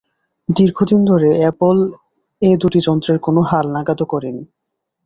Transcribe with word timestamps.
দীর্ঘদিন 0.49 1.01
ধরে 1.05 1.29
অ্যাপল 1.39 1.77
এ 2.41 2.51
দুটি 2.61 2.79
যন্ত্রের 2.87 3.17
কোনো 3.19 3.39
হালনাগাদও 3.41 4.05
করেনি। 4.05 4.43